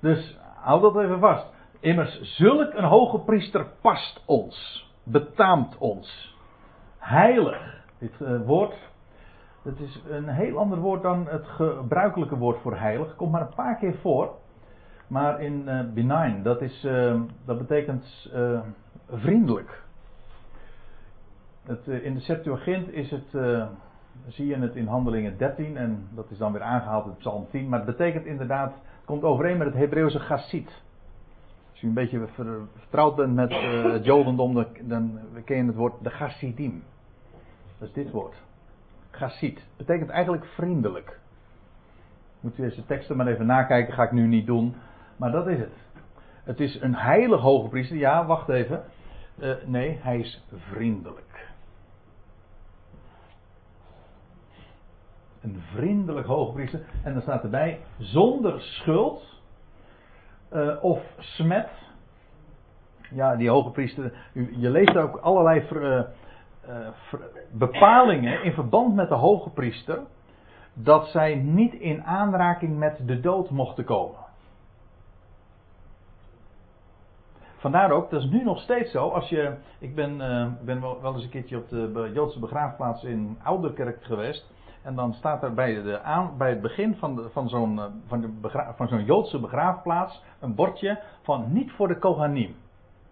[0.00, 1.46] Dus houd dat even vast.
[1.80, 6.34] Immers, zulk een hoge priester past ons, betaamt ons.
[6.98, 7.84] Heilig.
[7.98, 8.74] Dit uh, woord,
[9.66, 13.16] het is een heel ander woord dan het gebruikelijke woord voor heilig.
[13.16, 14.34] Komt maar een paar keer voor.
[15.06, 18.30] Maar in uh, benign, dat, is, uh, dat betekent
[19.10, 19.84] vriendelijk.
[21.62, 23.36] Het, in de Septuagint is het,
[24.26, 27.68] zie je het in Handelingen 13 en dat is dan weer aangehaald in Psalm 10.
[27.68, 30.82] Maar het betekent inderdaad, het komt overeen met het Hebreeuwse gasit.
[31.70, 32.26] Als u een beetje
[32.78, 33.52] vertrouwd bent met
[33.92, 36.82] het Jodendom, dan ken je het woord de Chassidim.
[37.78, 38.34] Dat is dit woord.
[39.16, 39.66] Chassid.
[39.76, 41.18] Betekent eigenlijk vriendelijk.
[42.40, 44.74] Moet u deze teksten maar even nakijken, ga ik nu niet doen.
[45.16, 45.84] Maar dat is het.
[46.44, 47.96] Het is een heilig hoge priester.
[47.96, 48.84] Ja, wacht even.
[49.38, 51.48] Uh, nee, hij is vriendelijk.
[55.40, 56.80] Een vriendelijk hoge priester.
[57.02, 59.42] En dan staat erbij, zonder schuld
[60.52, 61.68] uh, of smet.
[63.10, 64.12] Ja, die hoge priester.
[64.32, 66.00] Je leest ook allerlei uh,
[67.50, 70.00] bepalingen in verband met de hoge priester.
[70.72, 74.24] Dat zij niet in aanraking met de dood mochten komen.
[77.56, 79.08] Vandaar ook, dat is nu nog steeds zo.
[79.08, 80.16] Als je, ik ben,
[80.64, 84.54] ben wel, eens een keertje op de Joodse begraafplaats in Ouderkerk geweest.
[84.82, 88.38] En dan staat er bij, de aan, bij het begin van, van zo'n van
[88.76, 92.56] van zo'n Joodse begraafplaats een bordje van niet voor de Kohanim.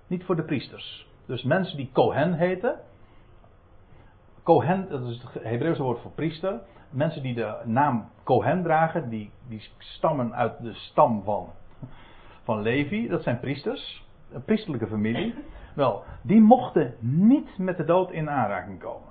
[0.06, 1.08] Niet voor de priesters.
[1.26, 2.80] Dus mensen die Kohen heten.
[4.44, 6.60] Kohen, dat is het Hebreeuwse woord voor priester.
[6.90, 11.48] Mensen die de naam Kohen dragen, die, die stammen uit de stam van,
[12.42, 13.08] van Levi.
[13.08, 14.06] Dat zijn priesters.
[14.32, 15.34] Een priesterlijke familie.
[15.74, 19.08] Wel, die mochten niet met de dood in aanraking komen.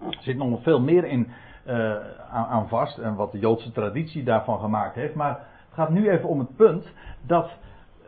[0.00, 1.28] Er zit nog veel meer in
[1.66, 1.96] uh,
[2.30, 5.14] aan vast en wat de Joodse traditie daarvan gemaakt heeft.
[5.14, 7.50] Maar het gaat nu even om het punt dat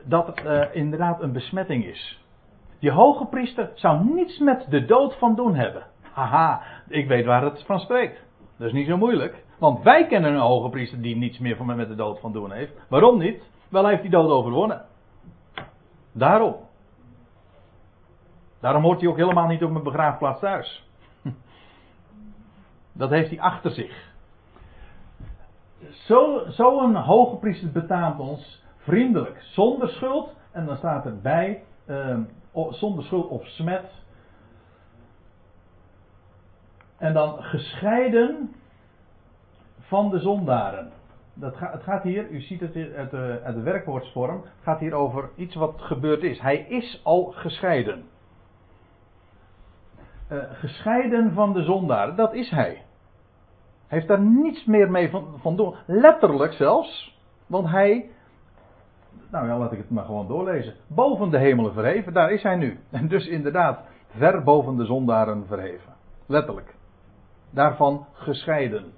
[0.05, 2.24] dat uh, inderdaad een besmetting is.
[2.78, 5.82] Die hoge priester zou niets met de dood van doen hebben.
[6.12, 8.24] Haha, ik weet waar het van spreekt.
[8.56, 9.44] Dat is niet zo moeilijk.
[9.58, 12.52] Want wij kennen een hoge priester die niets meer van met de dood van doen
[12.52, 12.72] heeft.
[12.88, 13.42] Waarom niet?
[13.68, 14.84] Wel, hij heeft die dood overwonnen.
[16.12, 16.54] Daarom.
[18.60, 20.88] Daarom hoort hij ook helemaal niet op mijn begraafplaats thuis.
[22.92, 24.12] Dat heeft hij achter zich.
[25.90, 30.36] Zo'n zo hoge priester betaamt ons vriendelijk, zonder schuld.
[30.52, 32.18] En dan staat erbij, uh,
[32.71, 33.85] zonder schuld of smet.
[36.99, 38.55] En dan gescheiden
[39.81, 40.92] van de zondaren.
[41.35, 44.94] dat ga, het gaat hier, u ziet het uit de, uit werkwoordsvorm, het gaat hier
[44.94, 46.40] over iets wat gebeurd is.
[46.40, 48.05] Hij is al gescheiden.
[50.29, 52.83] Eh, gescheiden van de zondaren, dat is hij.
[53.87, 55.75] Hij heeft daar niets meer mee van, van doen.
[55.87, 57.18] Letterlijk zelfs.
[57.47, 58.11] Want hij.
[59.30, 60.74] Nou ja, laat ik het maar gewoon doorlezen.
[60.86, 62.78] Boven de hemelen verheven, daar is hij nu.
[62.90, 65.92] En dus inderdaad, ver boven de zondaren verheven.
[66.26, 66.74] Letterlijk.
[67.50, 68.92] Daarvan gescheiden.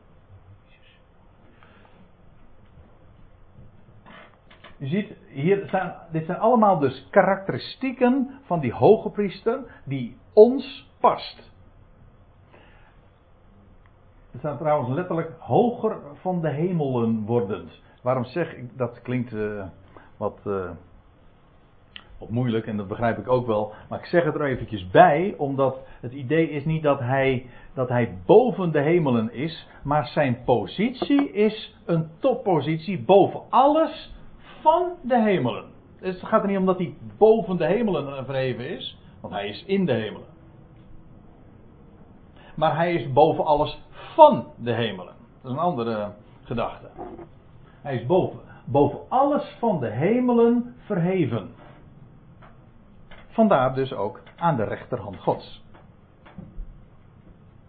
[4.76, 10.90] Je ziet, hier zijn, dit zijn allemaal dus karakteristieken van die hoge priester die ons
[11.00, 11.50] past.
[14.32, 17.82] Er staat trouwens letterlijk hoger van de hemelen wordend.
[18.02, 19.64] Waarom zeg ik, dat klinkt uh,
[20.20, 20.70] wat, uh,
[22.18, 23.72] wat moeilijk en dat begrijp ik ook wel.
[23.88, 27.88] Maar ik zeg het er eventjes bij, omdat het idee is niet dat hij, dat
[27.88, 29.68] hij boven de hemelen is.
[29.82, 34.14] Maar zijn positie is een toppositie boven alles
[34.60, 35.64] van de hemelen.
[36.00, 39.48] Dus het gaat er niet om dat hij boven de hemelen verheven is, want hij
[39.48, 40.28] is in de hemelen.
[42.54, 43.82] Maar hij is boven alles
[44.14, 45.14] van de hemelen.
[45.42, 46.86] Dat is een andere gedachte.
[47.82, 51.50] Hij is boven, boven alles van de hemelen verheven.
[53.28, 55.64] Vandaar dus ook aan de rechterhand Gods.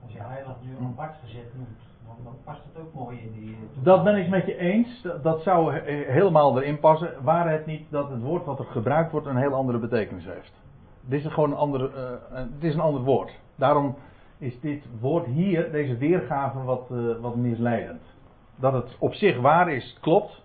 [0.04, 1.80] Als je heilig nu apart gezet noemt,
[2.24, 3.58] dan past het ook mooi in die.
[3.84, 5.08] Dat ben ik met je eens.
[5.22, 7.14] Dat zou helemaal erin passen.
[7.22, 10.62] Waar het niet dat het woord wat er gebruikt wordt een heel andere betekenis heeft.
[11.02, 13.40] Dit is gewoon een ander, uh, het is een ander woord.
[13.56, 13.96] Daarom
[14.38, 18.02] is dit woord hier, deze weergave, wat, uh, wat misleidend.
[18.56, 20.42] Dat het op zich waar is, klopt.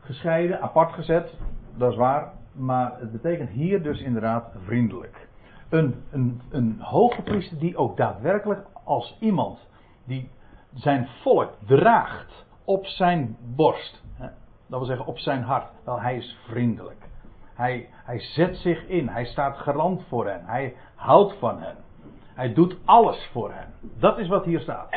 [0.00, 1.34] Gescheiden, apart gezet,
[1.76, 2.32] dat is waar.
[2.52, 5.28] Maar het betekent hier dus inderdaad vriendelijk.
[5.68, 9.58] Een, een, een hoge priester die ook daadwerkelijk als iemand
[10.04, 10.30] die
[10.74, 14.02] zijn volk draagt op zijn borst.
[14.66, 15.70] Dat wil zeggen op zijn hart.
[15.84, 17.08] Wel, hij is vriendelijk.
[17.54, 19.08] Hij, hij zet zich in.
[19.08, 20.44] Hij staat garant voor hen.
[20.44, 21.76] Hij houdt van hen.
[22.34, 23.66] Hij doet alles voor hen.
[23.80, 24.88] Dat is wat hier staat.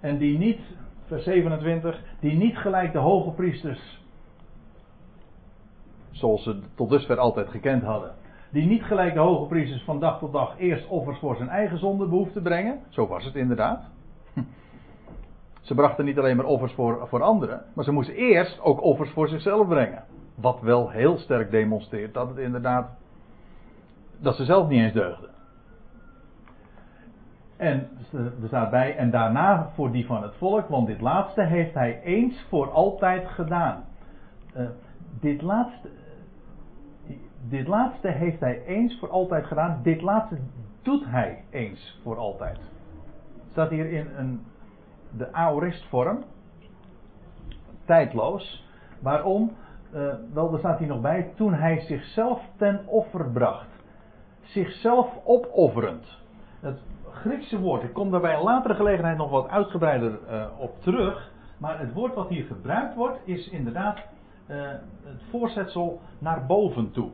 [0.00, 0.60] En die niet,
[1.06, 4.04] vers 27, die niet gelijk de hoge priesters,
[6.10, 8.14] zoals ze tot dusver altijd gekend hadden,
[8.50, 11.78] die niet gelijk de hoge priesters van dag tot dag eerst offers voor zijn eigen
[11.78, 12.80] zonde behoefte brengen.
[12.88, 13.90] Zo was het inderdaad.
[15.60, 19.10] Ze brachten niet alleen maar offers voor, voor anderen, maar ze moesten eerst ook offers
[19.10, 20.04] voor zichzelf brengen.
[20.34, 22.90] Wat wel heel sterk demonstreert dat het inderdaad.
[24.18, 25.35] dat ze zelf niet eens deugden.
[27.56, 31.74] En er staat bij, en daarna voor die van het volk, want dit laatste heeft
[31.74, 33.84] hij eens voor altijd gedaan.
[34.56, 34.68] Uh,
[35.20, 35.88] dit laatste,
[37.48, 39.80] dit laatste heeft hij eens voor altijd gedaan.
[39.82, 40.38] Dit laatste
[40.82, 42.58] doet hij eens voor altijd.
[43.50, 44.40] Staat hier in een,
[45.16, 46.24] de aoristvorm.
[47.84, 48.66] Tijdloos.
[49.00, 49.52] Waarom?
[49.94, 51.30] Uh, wel, er staat hier nog bij.
[51.34, 53.68] Toen hij zichzelf ten offer bracht.
[54.40, 56.18] Zichzelf opofferend.
[56.60, 56.80] Het
[57.26, 61.32] Griekse woord, ik kom daar bij een latere gelegenheid nog wat uitgebreider uh, op terug.
[61.58, 63.98] Maar het woord wat hier gebruikt wordt is inderdaad
[64.48, 64.56] uh,
[65.04, 67.10] het voorzetsel naar boven toe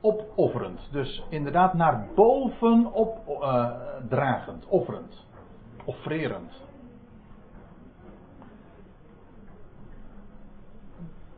[0.00, 0.88] opofferend.
[0.90, 3.70] Dus inderdaad naar boven op uh,
[4.08, 5.26] dragend, offerend,
[5.84, 6.64] offererend.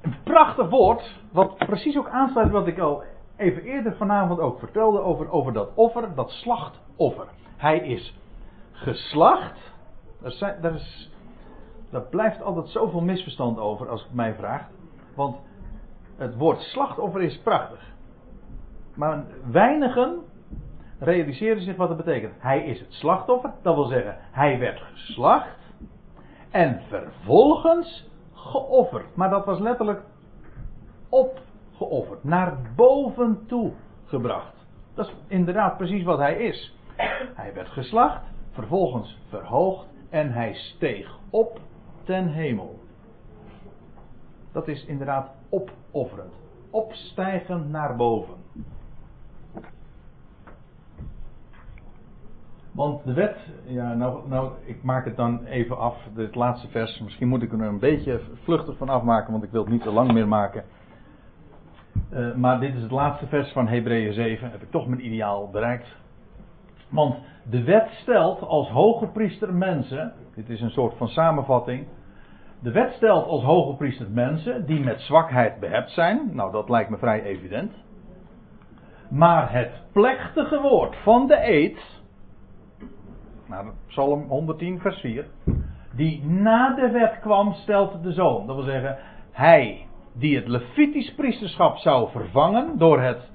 [0.01, 3.03] Een prachtig woord, wat precies ook aansluit wat ik al
[3.37, 7.27] even eerder vanavond ook vertelde over, over dat offer, dat slachtoffer.
[7.59, 8.18] Hij is
[8.73, 9.73] geslacht.
[10.21, 11.11] Daar, zijn, is,
[11.90, 14.71] daar blijft altijd zoveel misverstand over als het mij vraagt.
[15.14, 15.37] Want
[16.16, 17.81] het woord slachtoffer is prachtig.
[18.94, 20.18] Maar weinigen
[20.99, 22.35] realiseren zich wat het betekent.
[22.38, 25.59] Hij is het slachtoffer, dat wil zeggen, hij werd geslacht
[26.51, 29.16] en vervolgens geofferd.
[29.16, 30.03] Maar dat was letterlijk
[31.09, 33.73] opgeofferd, naar boven toe
[34.05, 34.55] gebracht.
[34.94, 36.78] Dat is inderdaad precies wat hij is.
[37.35, 41.61] Hij werd geslacht, vervolgens verhoogd en hij steeg op
[42.05, 42.79] ten hemel.
[44.53, 46.33] Dat is inderdaad opofferend.
[46.70, 48.35] Opstijgen naar boven.
[52.72, 57.01] Want de wet, ja, nou, nou, ik maak het dan even af, dit laatste vers.
[57.01, 59.91] Misschien moet ik er een beetje vluchtig van afmaken, want ik wil het niet te
[59.91, 60.64] lang meer maken.
[62.12, 64.51] Uh, maar dit is het laatste vers van Hebreeën 7.
[64.51, 65.97] Heb ik toch mijn ideaal bereikt.
[66.89, 67.16] Want
[67.51, 70.12] de wet stelt als hoge priester mensen.
[70.34, 71.86] Dit is een soort van samenvatting.
[72.61, 76.30] De wet stelt als hoge priester mensen die met zwakheid behept zijn.
[76.32, 77.72] Nou, dat lijkt me vrij evident.
[79.11, 81.78] Maar het plechtige woord van de eed
[83.47, 85.26] naar Psalm 110, vers 4.
[85.95, 88.47] die na de wet kwam, stelt de zoon.
[88.47, 88.99] Dat wil zeggen,
[89.30, 93.30] hij die het Levitisch priesterschap zou vervangen door het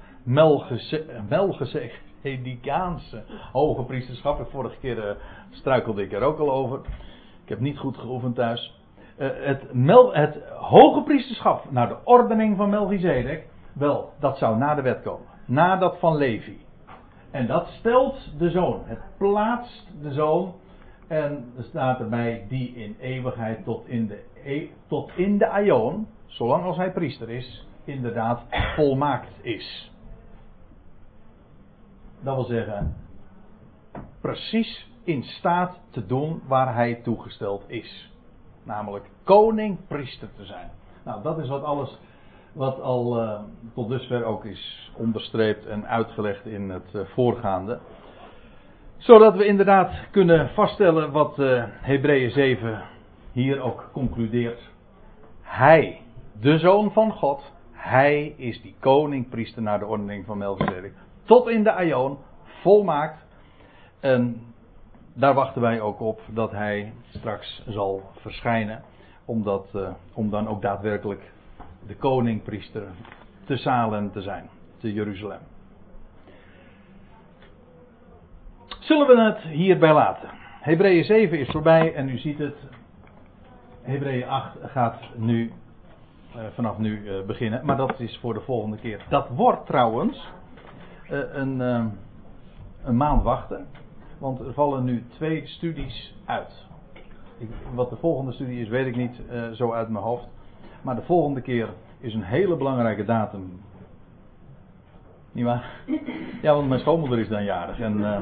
[2.24, 3.22] Melchizedekaanse
[3.52, 4.50] hoge priesterschap.
[4.50, 5.14] Vorige keer uh,
[5.50, 6.80] struikelde ik er ook al over.
[7.42, 8.80] Ik heb niet goed geoefend thuis.
[9.18, 13.46] Uh, het, Mel, het hoge priesterschap naar de ordening van Melchizedek.
[13.72, 15.26] Wel, dat zou na de wet komen.
[15.46, 16.58] Na dat van Levi.
[17.30, 18.82] En dat stelt de zoon.
[18.84, 20.54] Het plaatst de zoon.
[21.08, 26.06] En er staat erbij die in eeuwigheid tot in de, e, tot in de aion,
[26.26, 28.42] zolang als hij priester is, inderdaad
[28.76, 29.93] volmaakt is.
[32.24, 32.96] Dat wil zeggen,
[34.20, 38.12] precies in staat te doen waar hij toegesteld is.
[38.62, 40.70] Namelijk koning priester te zijn.
[41.04, 41.98] Nou, dat is wat alles
[42.52, 43.40] wat al uh,
[43.74, 47.78] tot dusver ook is onderstreept en uitgelegd in het uh, voorgaande.
[48.96, 52.82] Zodat we inderdaad kunnen vaststellen wat uh, Hebreeën 7
[53.32, 54.70] hier ook concludeert.
[55.42, 56.00] Hij,
[56.40, 60.94] de zoon van God, hij is die koning-priester naar de ordening van Melchizedek.
[61.24, 63.24] Tot in de Aion, volmaakt.
[64.00, 64.42] En
[65.14, 68.82] daar wachten wij ook op dat hij straks zal verschijnen.
[69.24, 71.32] Omdat, uh, om dan ook daadwerkelijk
[71.86, 72.82] de koning-priester
[73.44, 74.48] te Salem te zijn,
[74.80, 75.40] te Jeruzalem.
[78.80, 80.28] Zullen we het hierbij laten?
[80.60, 82.56] Hebreeën 7 is voorbij en u ziet het.
[83.82, 85.52] Hebreeën 8 gaat nu,
[86.36, 89.04] uh, vanaf nu uh, beginnen, maar dat is voor de volgende keer.
[89.08, 90.32] Dat wordt trouwens
[91.08, 91.60] een,
[92.84, 93.66] een maand wachten,
[94.18, 96.66] want er vallen nu twee studies uit.
[97.38, 100.28] Ik, wat de volgende studie is, weet ik niet zo uit mijn hoofd.
[100.82, 101.68] Maar de volgende keer
[102.00, 103.60] is een hele belangrijke datum.
[105.32, 105.70] Niet waar?
[106.42, 107.80] Ja, want mijn schoonmoeder is dan jarig.
[107.80, 108.18] En, uh,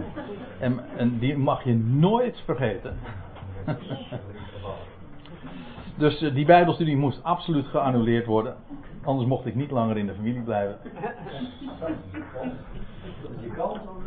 [0.96, 2.96] en, die mag je nooit vergeten.
[5.98, 8.56] dus die Bijbelstudie moest absoluut geannuleerd worden.
[9.04, 10.76] Anders mocht ik niet langer in de familie blijven.
[13.40, 14.02] Je kan zo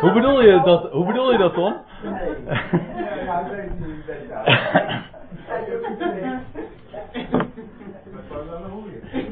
[0.00, 1.74] hoe bedoel je dat, hoe bedoel je dat, Ton?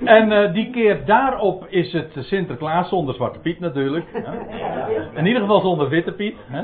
[0.04, 4.06] En uh, die keer daarop is het Sinterklaas zonder Zwarte Piet natuurlijk.
[4.12, 5.18] Hè?
[5.18, 6.36] In ieder geval zonder Witte Piet.
[6.46, 6.62] Hè?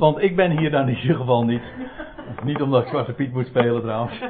[0.00, 1.62] Want ik ben hier dan in ieder geval niet.
[2.44, 4.20] Niet omdat ik Zwarte Piet moet spelen trouwens.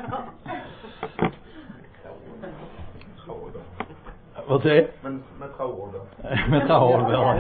[4.47, 4.89] Wat zei je?
[5.01, 6.01] Met, met gouden
[6.51, 7.35] met gouden wel.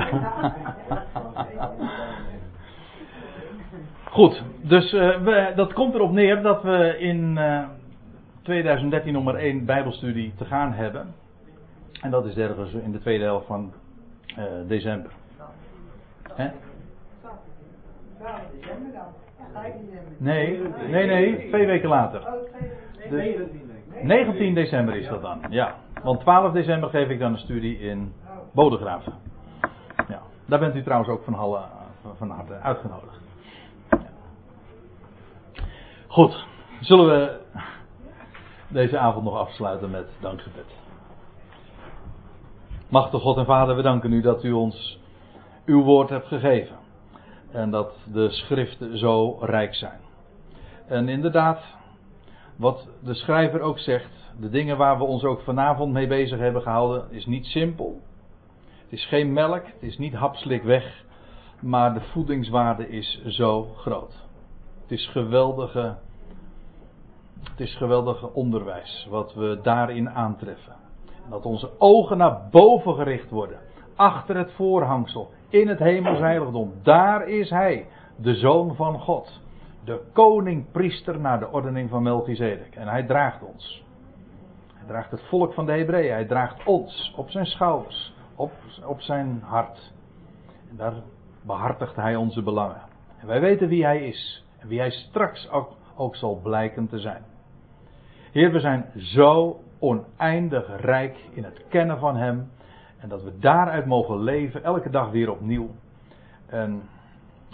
[4.04, 7.64] Goed, dus uh, we, dat komt erop neer dat we in uh,
[8.42, 11.14] 2013 nog maar één Bijbelstudie te gaan hebben.
[12.00, 13.72] En dat is ergens in de tweede helft van
[14.38, 15.10] uh, december.
[16.34, 16.50] Hè?
[20.18, 22.20] Nee, nee, nee, twee weken later.
[23.10, 23.48] De,
[24.02, 25.74] 19 december is dat dan, ja.
[26.02, 28.12] Want 12 december geef ik dan een studie in
[28.52, 29.12] Bodegraven.
[30.08, 31.60] Ja, daar bent u trouwens ook van, halle,
[32.16, 33.18] van harte uitgenodigd.
[36.06, 36.46] Goed,
[36.80, 37.40] zullen we
[38.68, 40.78] deze avond nog afsluiten met dankgebed.
[42.88, 45.00] Machtige God en Vader, we danken u dat u ons
[45.64, 46.79] uw woord hebt gegeven.
[47.52, 50.00] En dat de schriften zo rijk zijn.
[50.86, 51.62] En inderdaad,
[52.56, 56.62] wat de schrijver ook zegt, de dingen waar we ons ook vanavond mee bezig hebben
[56.62, 58.00] gehouden, is niet simpel.
[58.82, 61.04] Het is geen melk, het is niet hapslik weg,
[61.60, 64.14] maar de voedingswaarde is zo groot.
[64.82, 65.96] Het is geweldige,
[67.50, 70.74] het is geweldige onderwijs wat we daarin aantreffen.
[71.28, 73.58] Dat onze ogen naar boven gericht worden,
[74.00, 76.72] achter het voorhangsel, in het heiligdom.
[76.82, 77.86] Daar is hij,
[78.16, 79.40] de zoon van God.
[79.84, 82.74] De koning-priester naar de ordening van Melchizedek.
[82.74, 83.84] En hij draagt ons.
[84.74, 86.12] Hij draagt het volk van de Hebreeën.
[86.12, 88.52] Hij draagt ons op zijn schouders, op,
[88.86, 89.92] op zijn hart.
[90.70, 90.94] En daar
[91.42, 92.82] behartigt hij onze belangen.
[93.18, 94.44] En wij weten wie hij is.
[94.58, 95.50] En wie hij straks
[95.96, 97.22] ook zal blijken te zijn.
[98.32, 102.50] Heer, we zijn zo oneindig rijk in het kennen van hem.
[103.00, 105.70] En dat we daaruit mogen leven, elke dag weer opnieuw.
[106.46, 106.82] En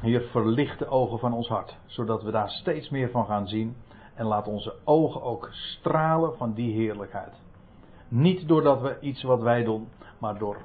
[0.02, 3.76] hier verlicht de ogen van ons hart, zodat we daar steeds meer van gaan zien.
[4.14, 7.32] En laat onze ogen ook stralen van die heerlijkheid.
[8.08, 9.88] Niet doordat we iets wat wij doen,
[10.18, 10.56] maar door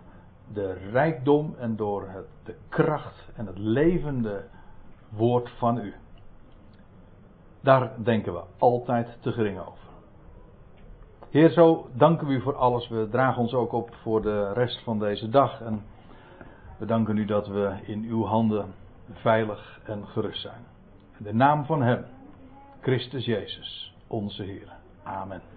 [0.54, 4.44] de rijkdom en door het, de kracht en het levende
[5.10, 5.94] woord van u.
[7.62, 9.91] Daar denken we altijd te gering over.
[11.32, 12.88] Heer, zo danken we u voor alles.
[12.88, 15.62] We dragen ons ook op voor de rest van deze dag.
[15.62, 15.84] En
[16.78, 18.74] we danken u dat we in uw handen
[19.14, 20.64] veilig en gerust zijn.
[21.18, 22.06] In de naam van Hem,
[22.82, 24.74] Christus Jezus, onze Heer.
[25.04, 25.51] Amen.